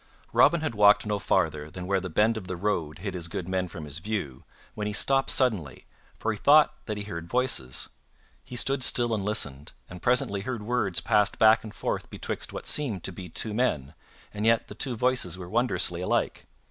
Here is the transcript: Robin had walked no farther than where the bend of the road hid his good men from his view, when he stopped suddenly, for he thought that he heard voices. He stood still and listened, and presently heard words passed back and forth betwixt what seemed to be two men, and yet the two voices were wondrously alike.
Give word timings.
Robin 0.33 0.61
had 0.61 0.73
walked 0.73 1.05
no 1.05 1.19
farther 1.19 1.69
than 1.69 1.85
where 1.85 1.99
the 1.99 2.09
bend 2.09 2.35
of 2.35 2.47
the 2.47 2.55
road 2.57 2.97
hid 2.97 3.13
his 3.13 3.27
good 3.27 3.47
men 3.47 3.67
from 3.67 3.85
his 3.85 3.99
view, 3.99 4.43
when 4.73 4.87
he 4.87 4.93
stopped 4.93 5.29
suddenly, 5.29 5.85
for 6.17 6.31
he 6.31 6.39
thought 6.39 6.73
that 6.87 6.97
he 6.97 7.03
heard 7.03 7.29
voices. 7.29 7.89
He 8.43 8.55
stood 8.55 8.83
still 8.83 9.13
and 9.13 9.23
listened, 9.23 9.73
and 9.87 10.01
presently 10.01 10.41
heard 10.41 10.63
words 10.63 11.01
passed 11.01 11.37
back 11.37 11.63
and 11.63 11.71
forth 11.75 12.09
betwixt 12.09 12.51
what 12.51 12.65
seemed 12.65 13.03
to 13.03 13.11
be 13.11 13.29
two 13.29 13.53
men, 13.53 13.93
and 14.33 14.43
yet 14.43 14.69
the 14.69 14.73
two 14.73 14.95
voices 14.95 15.37
were 15.37 15.47
wondrously 15.47 16.01
alike. 16.01 16.47